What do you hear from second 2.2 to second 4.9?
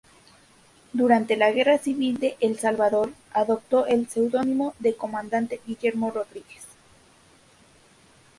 El Salvador, adoptó el seudónimo